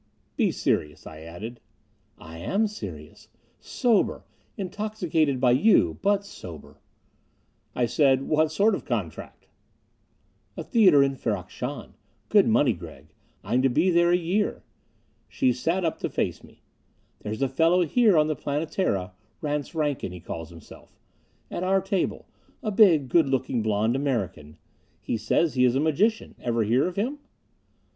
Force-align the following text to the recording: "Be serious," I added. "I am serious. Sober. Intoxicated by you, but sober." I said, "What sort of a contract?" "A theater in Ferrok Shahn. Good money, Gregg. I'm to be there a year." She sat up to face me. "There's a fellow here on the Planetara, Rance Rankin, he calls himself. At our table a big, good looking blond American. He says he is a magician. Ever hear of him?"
"Be 0.35 0.49
serious," 0.49 1.05
I 1.05 1.19
added. 1.19 1.59
"I 2.17 2.39
am 2.39 2.65
serious. 2.65 3.27
Sober. 3.59 4.23
Intoxicated 4.57 5.39
by 5.39 5.51
you, 5.51 5.99
but 6.01 6.25
sober." 6.25 6.79
I 7.75 7.85
said, 7.85 8.23
"What 8.23 8.51
sort 8.51 8.73
of 8.73 8.81
a 8.81 8.85
contract?" 8.85 9.45
"A 10.57 10.63
theater 10.63 11.03
in 11.03 11.13
Ferrok 11.13 11.51
Shahn. 11.51 11.93
Good 12.29 12.47
money, 12.47 12.73
Gregg. 12.73 13.13
I'm 13.43 13.61
to 13.61 13.69
be 13.69 13.91
there 13.91 14.09
a 14.09 14.17
year." 14.17 14.63
She 15.29 15.53
sat 15.53 15.85
up 15.85 15.99
to 15.99 16.09
face 16.09 16.43
me. 16.43 16.63
"There's 17.19 17.43
a 17.43 17.47
fellow 17.47 17.85
here 17.85 18.17
on 18.17 18.25
the 18.25 18.35
Planetara, 18.35 19.11
Rance 19.39 19.75
Rankin, 19.75 20.11
he 20.11 20.19
calls 20.19 20.49
himself. 20.49 20.97
At 21.51 21.61
our 21.61 21.79
table 21.79 22.27
a 22.63 22.71
big, 22.71 23.07
good 23.07 23.29
looking 23.29 23.61
blond 23.61 23.95
American. 23.95 24.57
He 24.99 25.15
says 25.15 25.53
he 25.53 25.63
is 25.63 25.75
a 25.75 25.79
magician. 25.79 26.33
Ever 26.39 26.63
hear 26.63 26.87
of 26.87 26.95
him?" 26.95 27.19